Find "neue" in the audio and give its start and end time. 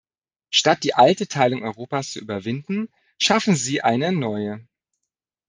4.11-4.67